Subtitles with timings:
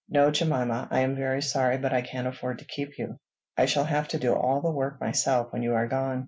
[0.09, 0.87] "No, Jemima.
[0.89, 3.19] I am very sorry, but I can't afford to keep you.
[3.55, 6.19] I shall have to do all the work myself when you are gone."